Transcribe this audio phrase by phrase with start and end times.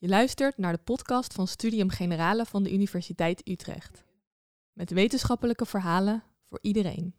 [0.00, 4.04] Je luistert naar de podcast van Studium Generale van de Universiteit Utrecht.
[4.72, 7.14] Met wetenschappelijke verhalen voor iedereen.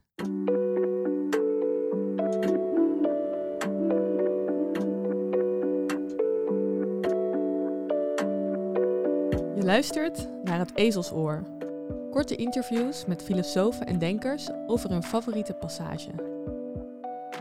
[9.56, 11.48] Je luistert naar het Ezelsoor.
[12.12, 16.12] Korte interviews met filosofen en denkers over hun favoriete passage.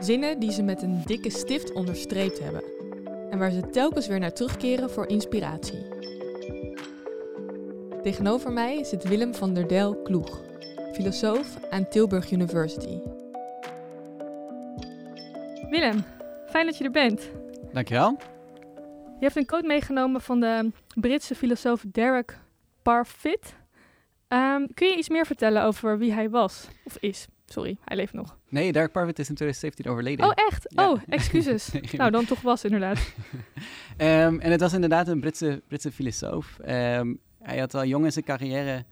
[0.01, 2.63] Zinnen die ze met een dikke stift onderstreept hebben
[3.31, 5.89] en waar ze telkens weer naar terugkeren voor inspiratie.
[8.03, 10.41] Tegenover mij zit Willem van der Del Kloeg,
[10.93, 12.99] filosoof aan Tilburg University.
[15.71, 16.05] Willem,
[16.47, 17.31] fijn dat je er bent.
[17.73, 18.17] Dankjewel.
[19.19, 22.39] Je hebt een quote meegenomen van de Britse filosoof Derek
[22.83, 23.55] Parfit.
[24.29, 26.69] Ehm, kun je iets meer vertellen over wie hij was?
[26.85, 27.27] Of is?
[27.53, 28.39] Sorry, hij leeft nog.
[28.49, 30.27] Nee, Derek Parfit is in 2017 overleden.
[30.27, 30.65] Oh, echt?
[30.69, 30.91] Ja.
[30.91, 31.71] Oh, excuses.
[31.93, 32.99] Nou, dan toch was inderdaad.
[33.97, 36.59] Ehm, en het was inderdaad een Britse, Britse filosoof.
[36.59, 38.85] Ehm, hij had al jong in zijn carrière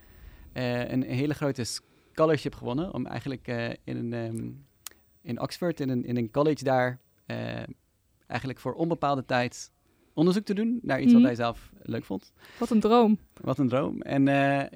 [0.53, 2.95] eh, een hele grote scholarship gewonnen.
[2.95, 4.51] Om eigenlijk eh, in, een, ehm,
[5.23, 7.63] in Oxford, in een, in een college daar, eh,
[8.27, 9.71] eigenlijk voor onbepaalde tijd
[10.15, 11.17] onderzoek te doen naar iets Mhm.
[11.17, 12.33] wat hij zelf leuk vond.
[12.59, 13.19] Wat een droom.
[13.41, 14.03] Wat een droom.
[14.03, 14.25] En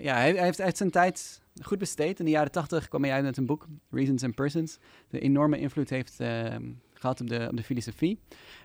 [0.03, 2.19] ja, hij, hij heeft uit zijn tijd goed besteed.
[2.19, 4.79] In de jaren tachtig kwam hij uit met een boek, Reasons and Persons.
[5.09, 8.19] De enorme invloed heeft ehm, gehad op de, op de filosofie.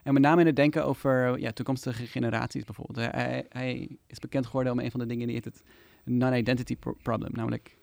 [0.04, 3.12] En met name in het denken over ja, toekomstige generaties bijvoorbeeld.
[3.12, 5.64] Hij, hij is bekend geworden om een van de dingen die heet het
[6.04, 7.32] non-identity pro- problem.
[7.34, 7.78] Namelijk,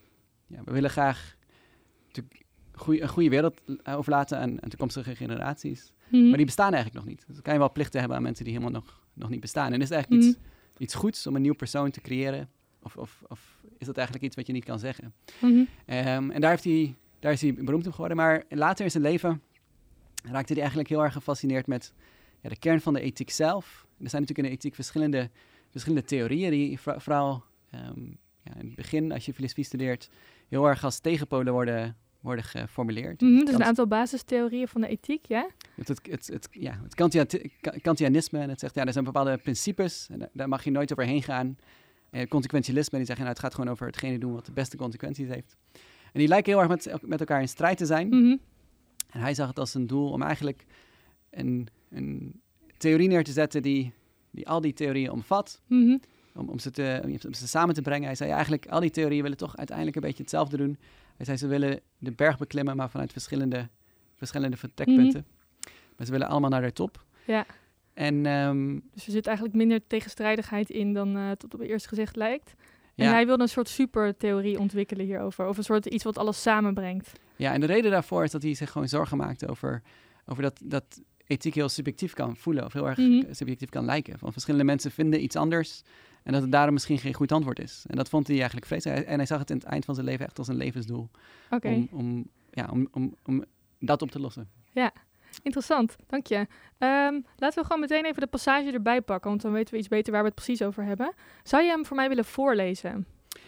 [0.46, 1.36] ja, we willen graag
[2.72, 5.92] goeie- een goede wereld overlaten aan, aan toekomstige generaties.
[6.08, 6.28] Mhm.
[6.28, 7.24] Maar die bestaan eigenlijk nog niet.
[7.26, 9.72] Dus dan kan je wel plichten hebben aan mensen die helemaal nog, nog niet bestaan.
[9.72, 10.30] En is het eigenlijk Mhm.
[10.32, 10.40] iets,
[10.78, 12.48] iets goeds om een nieuw persoon te creëren?
[12.82, 13.53] Of, of, of
[13.88, 15.12] is dat eigenlijk iets wat je niet kan zeggen?
[15.40, 15.64] Mhm.
[15.86, 18.16] Ehm, en daar, heeft hij, daar is hij beroemd om geworden.
[18.16, 19.42] Maar later in zijn leven
[20.24, 21.92] raakte hij eigenlijk heel erg gefascineerd met
[22.40, 23.86] ja, de kern van de ethiek zelf.
[24.02, 25.30] Er zijn natuurlijk in de ethiek verschillende,
[25.70, 28.00] verschillende theorieën die voor- vooral ehm,
[28.42, 30.10] ja, in het begin, als je filosofie studeert,
[30.48, 33.20] heel erg als tegenpolen worden, worden geformuleerd.
[33.20, 35.48] Mhm, Dus een aantal basistheorieën van de ethiek, ja?
[35.74, 37.24] het, het, het, het- ja, het Kantia-
[37.60, 40.70] Ka- Kantianisme, en het zegt, ja, er zijn bepaalde principes, en daar- daar mag je
[40.70, 41.56] nooit overheen gaan.
[42.14, 45.28] En consequentialisme, die zeggen, nou, het gaat gewoon over hetgene doen wat de beste consequenties
[45.28, 45.56] heeft.
[46.12, 48.08] En die lijken heel erg met, met elkaar in strijd te zijn.
[48.08, 48.36] Mhm.
[49.10, 50.66] En hij zag het als een doel om eigenlijk
[51.30, 52.40] een, een
[52.78, 53.92] theorie neer te zetten die,
[54.30, 55.96] die al die theorieën omvat, Mhm.
[56.34, 58.06] om, om, ze te, om ze samen te brengen.
[58.06, 60.78] Hij zei eigenlijk, al die theorieën willen toch uiteindelijk een beetje hetzelfde doen.
[61.16, 63.68] Hij zei, ze willen de berg beklimmen, maar vanuit verschillende,
[64.14, 65.26] verschillende vertrekpunten.
[65.96, 67.04] Maar ze willen allemaal naar de top.
[67.26, 67.46] Ja.
[67.94, 71.88] En ehm, Dus er zit eigenlijk minder tegenstrijdigheid in dan eh, het op het eerste
[71.88, 72.54] gezicht lijkt.
[72.94, 75.48] En ja, hij wilde een soort supertheorie ontwikkelen hierover.
[75.48, 77.12] Of een soort iets wat alles samenbrengt.
[77.36, 79.82] ja, en de reden daarvoor is dat hij zich gewoon zorgen maakte over,
[80.26, 82.64] over dat, dat ethiek heel subjectief kan voelen.
[82.64, 83.22] Of heel erg Mhm.
[83.34, 84.18] subjectief kan lijken.
[84.18, 85.82] Van verschillende mensen vinden iets anders.
[86.22, 87.84] En dat het daarom misschien geen goed antwoord is.
[87.88, 89.06] En dat vond hij eigenlijk vreselijk.
[89.06, 91.08] En hij zag het in het eind van zijn leven echt als een levensdoel.
[91.74, 93.44] Om, om, ja, om, om, om
[93.78, 94.48] dat op te lossen.
[95.44, 95.96] Interessant.
[96.06, 96.46] Dank je.
[96.78, 99.30] Ehm, laten we gewoon meteen even de passage erbij pakken.
[99.30, 101.12] Want dan weten we iets beter waar we het precies over hebben.
[101.42, 103.06] Zou je hem voor mij willen voorlezen?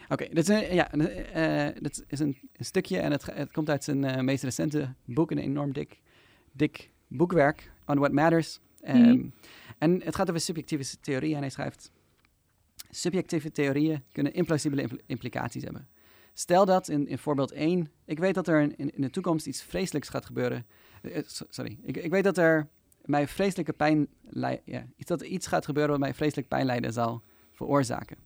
[0.08, 3.70] Oké, dit is, een, ja, eh, dit is een, een stukje en het, het komt
[3.70, 6.00] uit zijn eh, meest recente boek, een enorm dik,
[6.52, 8.60] dik boekwerk, On What Matters.
[8.80, 9.26] Ehm, Mhm.
[9.78, 11.90] En het gaat over subjectieve theorieën en hij schrijft,
[12.90, 15.88] subjectieve theorieën kunnen implausibele impl- implicaties hebben.
[16.34, 19.62] Stel dat in, in voorbeeld 1, ik weet dat er in, in de toekomst iets
[19.62, 20.66] vreselijks gaat gebeuren.
[21.10, 22.68] Eh, so- sorry, ik, ik weet dat er
[23.04, 24.08] mij vreselijke pijn,
[24.64, 27.22] ja, dat er iets gaat gebeuren wat mij vreselijk pijnlijden zal
[27.52, 28.16] veroorzaken.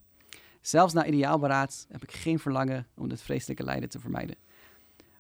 [0.61, 4.37] Zelfs na ideaal beraad heb ik geen verlangen om dit vreselijke lijden te vermijden.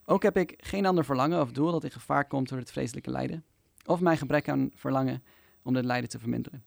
[0.05, 3.11] Ook heb ik geen ander verlangen of doel dat in gevaar komt door het vreselijke
[3.11, 3.45] lijden,
[3.87, 5.23] of mijn gebrek aan verlangen
[5.63, 6.65] om dit lijden te verminderen.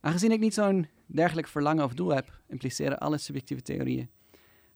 [0.00, 4.10] Aangezien ik niet zo'n dergelijk verlangen of doel heb, impliceren alle subjectieve theorieën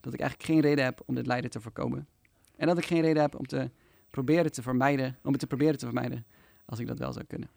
[0.01, 2.09] dat ik eigenlijk geen reden heb om dit lijden te voorkomen.
[2.57, 3.71] En dat ik geen reden heb om te
[4.11, 6.25] proberen te vermijden, om het te proberen te vermijden
[6.65, 7.49] als ik dat wel zou kunnen.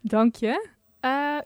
[0.00, 0.68] Dank je.
[1.00, 1.38] Eh,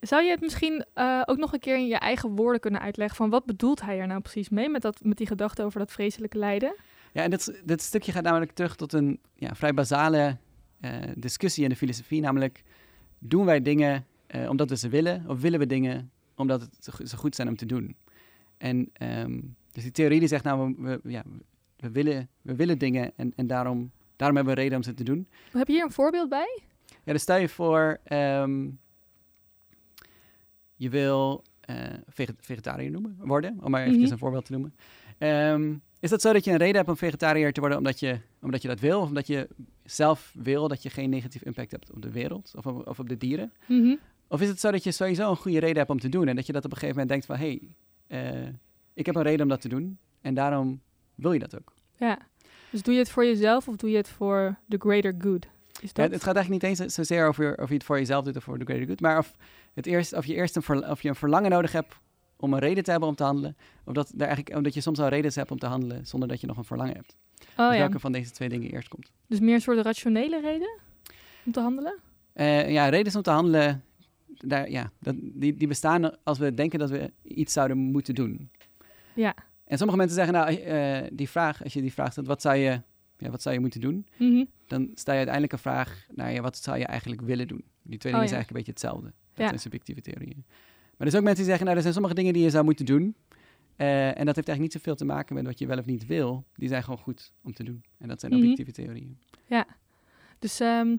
[0.00, 3.16] zou je het misschien eh, ook nog een keer in je eigen woorden kunnen uitleggen
[3.16, 5.92] van wat bedoelt hij er nou precies mee met, dat, met die gedachte over dat
[5.92, 6.74] vreselijke lijden?
[7.12, 10.36] Ja, en dit, dit stukje gaat namelijk terug tot een ja, vrij basale
[10.80, 12.20] eh, discussie in de filosofie.
[12.20, 12.62] Namelijk,
[13.18, 14.06] doen wij dingen
[14.48, 17.66] omdat we ze willen, of willen we dingen omdat het zo goed zijn om te
[17.66, 17.96] doen?
[18.56, 19.40] En ehm,
[19.72, 21.22] dus die theorie die zegt, nou, we, we- ja,
[21.78, 25.04] we, willen, we willen dingen en, en daarom, daarom hebben we reden om ze te
[25.04, 25.28] doen.
[25.52, 26.60] Heb je hier een voorbeeld bij?
[27.04, 28.66] Ja, dus stel je voor, ehm,
[30.76, 31.76] je wil eh,
[32.08, 34.12] vege- vegetariër noemen, worden, om maar eventjes Mhm.
[34.12, 34.74] een voorbeeld te noemen.
[35.18, 38.18] Ehm, is dat zo dat je een reden hebt om vegetariër te worden omdat je,
[38.40, 39.00] omdat je dat wil?
[39.00, 39.48] Of omdat je
[39.84, 43.08] zelf wil dat je geen negatief impact hebt op de wereld of op, of op
[43.08, 43.52] de dieren?
[43.66, 43.94] Mhm.
[44.28, 46.36] Of is het zo dat je sowieso een goede reden hebt om te doen en
[46.36, 47.58] dat je dat op een gegeven moment denkt van hé,
[48.08, 48.48] hey, uh,
[48.94, 50.80] ik heb een reden om dat te doen en daarom
[51.18, 51.72] wil je dat ook.
[51.96, 52.18] Ja,
[52.70, 55.46] dus doe je het voor jezelf of doe je het voor the greater good?
[55.80, 56.06] Is dat...
[56.06, 58.44] Ja, het gaat eigenlijk niet eens zozeer over of je het voor jezelf doet of
[58.44, 59.34] voor the greater good, maar of,
[59.74, 61.94] het eerst, of je eerst een, of je een verlangen nodig hebt
[62.36, 64.98] om een reden te hebben om te handelen, of dat, er eigenlijk, omdat je soms
[64.98, 67.16] al redenen hebt om te handelen zonder dat je nog een verlangen hebt.
[67.38, 67.78] Oh, dus ja.
[67.78, 69.12] welke van deze twee dingen eerst komt.
[69.26, 70.78] Dus meer een soort rationele reden
[71.44, 71.98] om te handelen?
[72.34, 73.84] Uh, ja, redenen om te handelen,
[74.26, 78.50] daar, ja, dat, die, die bestaan als we denken dat we iets zouden moeten doen.
[79.14, 79.34] Ja.
[79.68, 82.56] En sommige mensen zeggen, nou, uh, die vraag, als je die vraag stelt, wat zou
[82.56, 82.80] je,
[83.16, 84.06] ja, wat zou je moeten doen?
[84.16, 84.48] Mm -hmm.
[84.66, 87.64] Dan sta je uiteindelijk een vraag, nou ja, wat zou je eigenlijk willen doen?
[87.82, 88.26] Die twee oh, dingen ja.
[88.26, 89.06] zijn eigenlijk een beetje hetzelfde.
[89.06, 89.46] Dat Ja.
[89.46, 90.44] zijn subjectieve theorieën.
[90.96, 92.64] Maar er zijn ook mensen die zeggen, nou, er zijn sommige dingen die je zou
[92.64, 93.16] moeten doen.
[93.76, 96.06] Uh, en dat heeft eigenlijk niet zoveel te maken met wat je wel of niet
[96.06, 96.44] wil.
[96.54, 97.84] Die zijn gewoon goed om te doen.
[97.98, 98.40] En dat zijn Mhm.
[98.40, 99.18] objectieve theorieën.
[99.46, 99.66] Ja.
[100.38, 100.96] Dus ehm,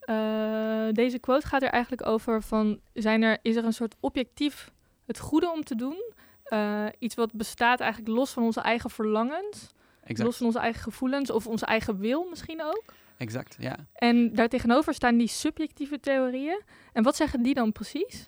[0.00, 4.72] eh, deze quote gaat er eigenlijk over van, zijn er, is er een soort objectief
[5.06, 6.12] het goede om te doen?
[6.48, 9.70] Eh, iets wat bestaat eigenlijk los van onze eigen verlangens,
[10.02, 12.84] Exact, los van onze eigen gevoelens of onze eigen wil misschien ook.
[13.16, 13.86] exact, ja.
[13.94, 16.60] En daartegenover staan die subjectieve theorieën.
[16.92, 18.26] En wat zeggen die dan precies?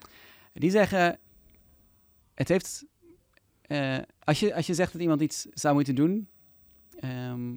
[0.52, 1.18] Die zeggen,
[2.34, 2.84] het heeft,
[3.62, 6.28] eh, als, je, als je zegt dat iemand iets zou moeten doen,
[7.00, 7.56] ehm,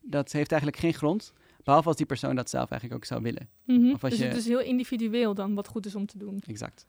[0.00, 1.32] dat heeft eigenlijk geen grond,
[1.64, 3.48] behalve als die persoon dat zelf eigenlijk ook zou willen.
[3.64, 3.90] Mhm.
[3.92, 6.42] Of als Dus je- het is heel individueel dan wat goed is om te doen.
[6.46, 6.86] Exact.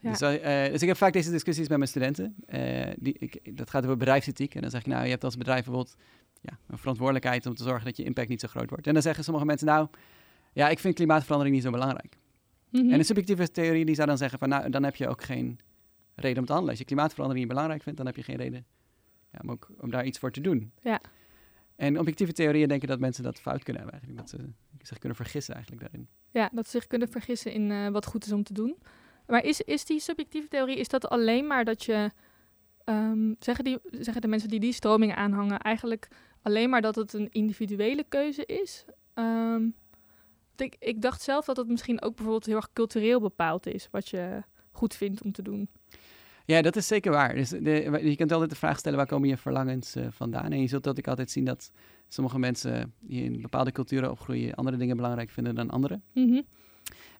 [0.00, 0.10] Ja.
[0.10, 2.34] Dus, eh, dus ik heb vaak deze discussies met mijn studenten.
[2.46, 4.54] Eh, die, ik, dat gaat over bedrijfsethiek.
[4.54, 5.96] En dan zeg ik, nou, je hebt als bedrijf bijvoorbeeld
[6.40, 8.86] ja, een verantwoordelijkheid om te zorgen dat je impact niet zo groot wordt.
[8.86, 9.88] En dan zeggen sommige mensen, nou,
[10.52, 12.16] ja, ik vind klimaatverandering niet zo belangrijk.
[12.70, 12.90] Mhm.
[12.92, 15.58] En een subjectieve theorie die zou dan zeggen van, nou, dan heb je ook geen
[16.14, 16.70] reden om te handelen.
[16.70, 18.66] Als je klimaatverandering niet belangrijk vindt, dan heb je geen reden
[19.32, 20.72] ja, om, ook, om daar iets voor te doen.
[20.82, 21.00] Ja.
[21.76, 24.30] En objectieve theorieën denken dat mensen dat fout kunnen hebben eigenlijk.
[24.30, 24.52] Dat ze
[24.86, 26.08] zich kunnen vergissen eigenlijk daarin.
[26.30, 28.76] Ja, dat ze zich kunnen vergissen in eh, wat goed is om te doen.
[29.30, 32.10] Maar is, is die subjectieve theorie, is dat alleen maar dat je...
[32.84, 36.08] ehm, zeggen, die, zeggen de mensen die die stroming aanhangen eigenlijk
[36.42, 38.84] alleen maar dat het een individuele keuze is?
[39.14, 39.68] Ehm,
[40.56, 43.88] ik, ik dacht zelf dat het misschien ook bijvoorbeeld heel erg cultureel bepaald is...
[43.90, 45.68] wat je goed vindt om te doen.
[46.44, 47.34] Ja, dat is zeker waar.
[47.34, 50.52] Dus de, je kunt altijd de vraag stellen, waar komen je verlangens eh, vandaan?
[50.52, 51.70] En je zult dat ik altijd zien dat
[52.08, 54.54] sommige mensen die in bepaalde culturen opgroeien...
[54.54, 56.00] andere dingen belangrijk vinden dan andere.
[56.12, 56.34] Mhm.
[56.34, 56.42] Eh,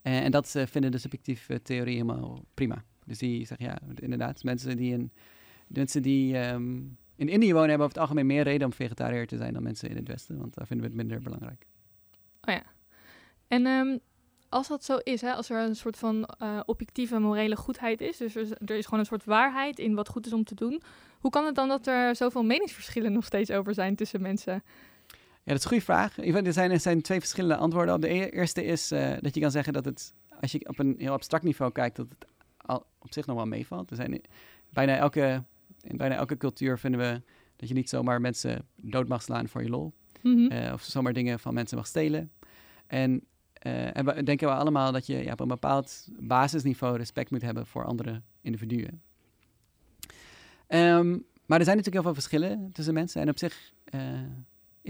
[0.02, 2.84] en dat eh, vinden de subjectieve theorie helemaal prima.
[3.04, 5.12] Dus die zeggen, ja, inderdaad, mensen die in,
[5.66, 6.78] mensen die, ehm,
[7.16, 7.68] in Indië wonen...
[7.68, 10.38] hebben over het algemeen meer reden om vegetariër te zijn dan mensen in het Westen.
[10.38, 11.66] Want daar vinden we het minder belangrijk.
[12.40, 12.62] Oh ja.
[13.48, 13.98] En ehm,
[14.48, 18.16] als dat zo is, hè, als er een soort van eh, objectieve morele goedheid is,
[18.16, 20.82] dus er is gewoon een soort waarheid in wat goed is om te doen,
[21.20, 24.62] hoe kan het dan dat er zoveel meningsverschillen nog steeds over zijn tussen mensen?
[25.42, 26.18] Ja, dat is een goede vraag.
[26.18, 28.00] Er zijn, er zijn twee verschillende antwoorden op.
[28.00, 31.12] De eerste is eh, dat je kan zeggen dat het, als je op een heel
[31.12, 32.26] abstract niveau kijkt, dat het
[32.56, 33.90] al op zich nog wel meevalt.
[33.90, 34.20] Er zijn
[34.70, 35.44] bijna elke,
[35.82, 37.22] in bijna elke cultuur vinden we
[37.56, 39.92] dat je niet zomaar mensen dood mag slaan voor je lol.
[40.22, 40.52] Mhm.
[40.52, 42.30] eh, of zomaar dingen van mensen mag stelen.
[42.86, 47.30] En, eh, en we denken we allemaal dat je ja, op een bepaald basisniveau respect
[47.30, 49.02] moet hebben voor andere individuen.
[50.66, 53.20] Ehm, maar er zijn natuurlijk heel veel verschillen tussen mensen.
[53.20, 53.72] En op zich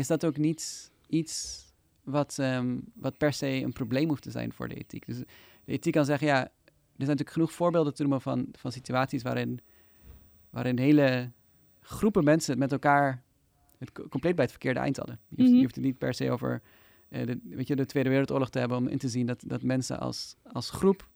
[0.01, 1.65] is dat ook niet iets
[2.05, 5.07] wat, ehm, wat per se een probleem hoeft te zijn voor de ethiek.
[5.07, 5.27] Dus de
[5.65, 9.61] ethiek kan zeggen, ja, er zijn natuurlijk genoeg voorbeelden te noemen van, van situaties waarin,
[10.51, 11.31] waarin hele
[11.81, 13.23] groepen mensen het met elkaar
[13.79, 15.19] het co- compleet bij het verkeerde eind hadden.
[15.29, 15.57] Je hoeft, Mhm.
[15.57, 16.63] je hoeft het niet per se over
[17.09, 19.63] eh, de, weet je, de Tweede Wereldoorlog te hebben om in te zien dat, dat
[19.63, 21.09] mensen als, als groep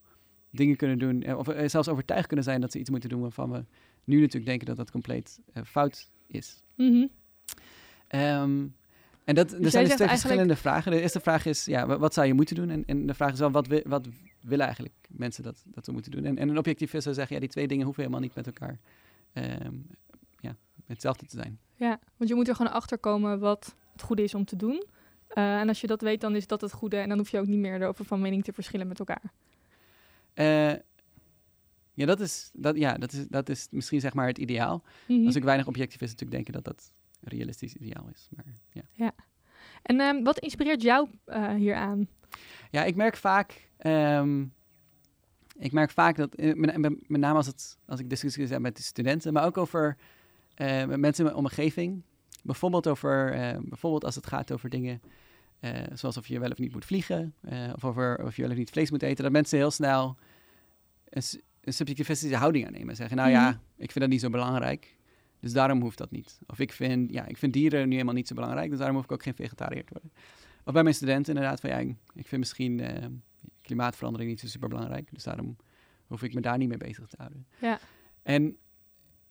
[0.50, 3.20] dingen kunnen doen, eh, of eh, zelfs overtuigd kunnen zijn dat ze iets moeten doen
[3.20, 3.64] waarvan we
[4.04, 6.62] nu natuurlijk denken dat dat compleet fout is.
[6.76, 7.06] Mhm.
[8.18, 8.66] Ehm,
[9.24, 10.92] en dat, er jij zijn dus twee eigenlijk- verschillende vragen.
[10.92, 12.70] De eerste vraag is, ja, wa- wat zou je moeten doen?
[12.70, 14.08] En, en de vraag is wel, wat, wi- wat
[14.40, 16.24] willen eigenlijk mensen dat, dat we moeten doen?
[16.24, 18.78] En, en een objectivist zou zeggen, ja, die twee dingen hoeven helemaal niet met elkaar
[19.32, 19.74] ehm,
[20.40, 20.56] ja,
[20.86, 21.58] hetzelfde te zijn.
[21.74, 24.84] Ja, want je moet er gewoon achter komen wat het goede is om te doen.
[25.28, 26.96] Eh, en als je dat weet, dan is dat het goede.
[26.96, 29.22] En dan hoef je ook niet meer erover van mening te verschillen met elkaar.
[30.34, 30.72] Eh,
[31.94, 34.82] ja, dat is, dat, ja dat, is, dat is misschien zeg maar het ideaal.
[35.08, 35.26] Mhm.
[35.26, 36.92] Als ik weinig objectivisten natuurlijk denken dat dat
[37.24, 38.28] realistisch ideaal is.
[38.30, 38.44] Maar,
[38.92, 39.12] ja.
[39.82, 42.08] En ehm, wat inspireert jou eh, hieraan?
[42.70, 43.68] Ja, ik merk vaak.
[43.76, 44.44] ehm,
[45.58, 48.60] ik merk vaak dat, eh, met, met, met name als, het, als ik discussies heb
[48.60, 49.96] met de studenten, maar ook over
[50.54, 52.02] eh, met mensen in mijn omgeving.
[52.42, 55.00] Bijvoorbeeld, over, eh, bijvoorbeeld als het gaat over dingen
[55.92, 57.34] zoals of je wel of niet moet vliegen,
[57.74, 60.16] of over of je wel of niet vlees moet eten, dat mensen heel snel
[61.10, 61.22] een,
[61.60, 62.96] een subjectivistische houding aannemen.
[62.96, 63.58] Zeggen, nou ja, Mhm.
[63.76, 64.96] ik vind dat niet zo belangrijk,
[65.44, 66.38] dus daarom hoeft dat niet.
[66.46, 69.04] Of ik vind, ja, ik vind dieren nu helemaal niet zo belangrijk, dus daarom hoef
[69.04, 70.12] ik ook geen vegetariër te worden.
[70.64, 73.06] Of bij mijn studenten inderdaad van ja, ik ik vind misschien, eh,
[73.62, 75.08] klimaatverandering niet zo super belangrijk.
[75.12, 75.56] Dus daarom
[76.06, 77.46] hoef ik me daar niet mee bezig te houden.
[77.60, 77.78] Ja.
[78.22, 78.56] En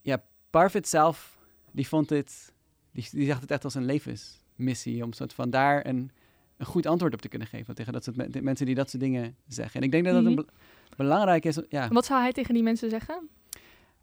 [0.02, 1.40] ja, Parfit zelf,
[1.72, 2.54] die vond dit,
[2.92, 6.12] die, die zag het echt als een levensmissie om soort van daar een,
[6.58, 9.36] een goed antwoord op te kunnen geven tegen dat soort mensen die dat soort dingen
[9.48, 9.80] zeggen.
[9.80, 10.32] En ik denk dat dat Mhm.
[10.32, 10.52] een be-
[10.98, 11.60] belangrijk is.
[11.70, 13.30] Ja, Wat zou hij tegen die mensen zeggen?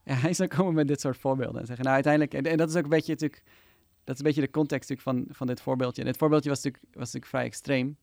[0.05, 2.77] Ja, hij zou komen met dit soort voorbeelden en zeggen, nou uiteindelijk, en, dat is
[2.77, 3.43] ook een beetje natuurlijk,
[4.05, 6.01] dat is een beetje de context natuurlijk van, van dit voorbeeldje.
[6.03, 7.97] En dit voorbeeldje was natuurlijk, was natuurlijk vrij extreem.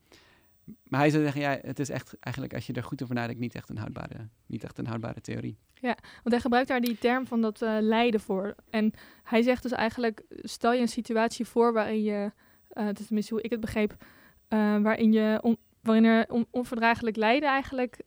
[0.84, 3.42] Maar hij zou zeggen, ja, het is echt eigenlijk, als je er goed over nadenkt,
[3.42, 5.58] niet echt een houdbare, niet echt een houdbare theorie.
[5.82, 8.56] Want hij gebruikt daar die term van dat eh, lijden voor.
[8.70, 8.92] En
[9.24, 12.32] hij zegt dus eigenlijk, stel je een situatie voor waarin je,
[12.70, 13.96] eh het is tenminste hoe ik het begreep,
[14.48, 18.00] eh, waarin, je waarin er on- onverdraaglijk lijden eigenlijk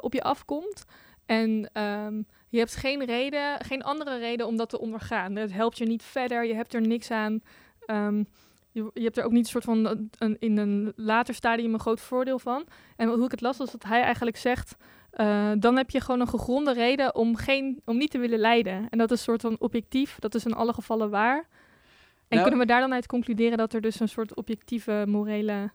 [0.00, 0.84] op je afkomt.
[1.26, 5.36] En ehm, je hebt geen reden, geen andere reden om dat te ondergaan.
[5.36, 7.40] Het helpt je niet verder, je hebt er niks aan.
[7.86, 8.22] Ehm,
[8.70, 11.72] je, je hebt er ook niet een soort van een, een- in een later stadium
[11.74, 12.64] een groot voordeel van.
[12.96, 14.76] En hoe ik het las was dat hij eigenlijk zegt,
[15.10, 18.86] eh, dan heb je gewoon een gegronde reden om, geen, om niet te willen lijden.
[18.90, 21.36] En dat is een soort van objectief, dat is in alle gevallen waar.
[21.38, 25.70] En Nou- kunnen we daar dan uit concluderen dat er dus een soort objectieve morele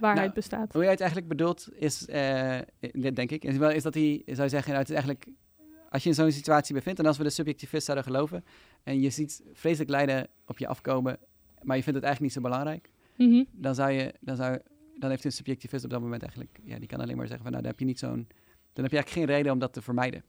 [0.00, 0.72] waarheid Nou, bestaat?
[0.72, 2.58] Hoe jij het eigenlijk bedoelt is, eh,
[3.14, 5.26] denk ik, is, wel, is dat hij zou zeggen, nou, het is eigenlijk,
[5.90, 8.44] als je in zo'n situatie bevindt en als we de subjectivist zouden geloven
[8.82, 11.18] en je ziet vreselijk lijden op je afkomen,
[11.62, 13.44] maar je vindt het eigenlijk niet zo belangrijk, Mhm.
[13.52, 14.58] dan zou je, dan zou,
[14.98, 17.50] dan heeft een subjectivist op dat moment eigenlijk, ja, die kan alleen maar zeggen van,
[17.52, 18.26] nou, dan heb je niet zo'n,
[18.72, 20.22] dan heb je eigenlijk geen reden om dat te vermijden.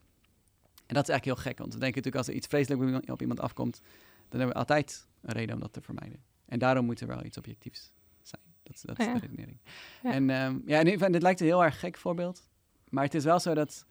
[0.85, 3.21] En dat is eigenlijk heel gek, want we denken natuurlijk als er iets vreselijk op
[3.21, 3.81] iemand- afkomt,
[4.29, 6.19] dan hebben we altijd een reden om dat te vermijden.
[6.45, 8.41] En daarom moet er wel iets objectiefs zijn.
[8.63, 9.13] Dat, is- dat is Ja.
[9.13, 9.57] de redenering.
[10.03, 10.11] Ja.
[10.11, 12.49] En ehm, ja, en dit lijkt een heel erg gek voorbeeld,
[12.89, 13.85] maar het is wel zo dat,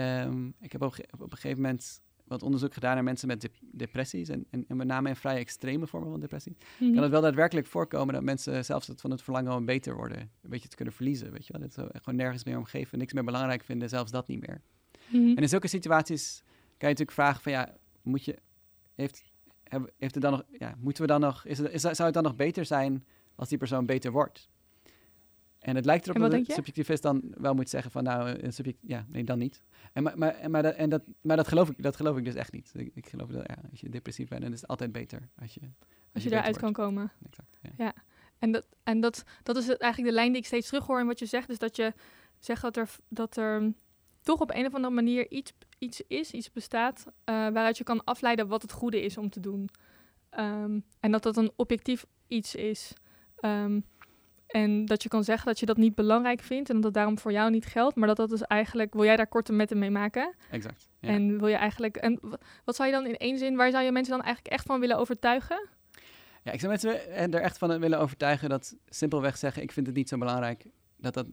[0.00, 3.40] ehm, ik heb op, ge- op een gegeven moment wat onderzoek gedaan naar mensen met
[3.40, 6.92] dep- depressies en, en, en met name in vrij extreme vormen van depressie Mhm.
[6.92, 10.18] kan het wel daadwerkelijk voorkomen dat mensen zelfs het van het verlangen om beter worden,
[10.18, 11.62] een beetje te kunnen verliezen, weet je wel.
[11.62, 14.60] Dat ze gewoon nergens meer omgeven, niks meer belangrijk vinden, zelfs dat niet meer.
[15.08, 15.28] Mhm.
[15.28, 16.42] En in zulke situaties
[16.78, 18.38] kan je natuurlijk vragen van, ja, moet je,
[18.94, 19.22] heeft,
[19.96, 22.22] heeft het dan nog, ja, moeten we dan nog, is het, is, zou het dan
[22.22, 24.48] nog beter zijn als die persoon beter wordt?
[25.66, 26.52] En het lijkt erop dat je?
[26.52, 29.62] subjectivist dan wel moet zeggen van, nou, een subject, ja, nee, dan niet.
[29.92, 32.24] En, maar, maar, en, maar, dat, en dat, maar dat, geloof ik, dat geloof ik
[32.24, 32.72] dus echt niet.
[32.74, 35.54] Ik, ik geloof dat, ja, als je depressief bent, dan is het altijd beter als
[35.54, 35.70] je, Als
[36.12, 37.12] je beter daaruit kan komen.
[37.24, 37.94] Exact, ja.
[38.38, 41.18] En, dat, en dat, dat is eigenlijk de lijn die ik steeds terughoor in wat
[41.18, 41.48] je zegt.
[41.48, 41.92] Dus dat je
[42.38, 43.72] zegt dat er, dat er
[44.22, 48.04] toch op een of andere manier iets, iets is, iets bestaat, eh, waaruit je kan
[48.04, 49.68] afleiden wat het goede is om te doen.
[50.30, 52.92] Ehm, en dat dat een objectief iets is.
[53.36, 53.80] Ehm,
[54.46, 57.18] en dat je kan zeggen dat je dat niet belangrijk vindt en dat dat daarom
[57.18, 57.96] voor jou niet geldt.
[57.96, 60.34] Maar dat dat dus eigenlijk, wil jij daar korte metten mee maken?
[60.50, 60.88] Exact.
[61.00, 61.08] Ja.
[61.08, 62.20] En wil je eigenlijk, en
[62.64, 64.80] wat zou je dan in één zin, waar zou je mensen dan eigenlijk echt van
[64.80, 65.68] willen overtuigen?
[66.42, 69.86] Ja, ik zou mensen eh, er echt van willen overtuigen dat simpelweg zeggen: ik vind
[69.86, 71.26] het niet zo belangrijk, dat dat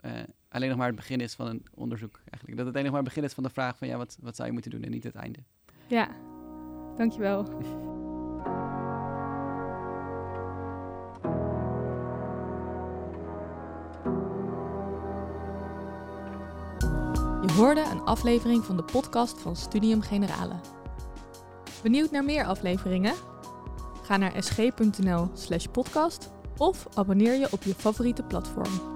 [0.00, 0.12] eh,
[0.48, 2.20] alleen nog maar het begin is van een onderzoek.
[2.30, 2.56] Eigenlijk.
[2.56, 4.36] Dat het alleen nog maar het begin is van de vraag van ja, wat, wat
[4.36, 5.38] zou je moeten doen en niet het einde.
[5.86, 6.08] Ja,
[6.96, 7.44] dankjewel.
[17.56, 20.54] Hoorde een aflevering van de podcast van Studium Generale.
[21.82, 23.14] Benieuwd naar meer afleveringen?
[24.02, 28.91] Ga naar sg.nl/podcast of abonneer je op je favoriete platform.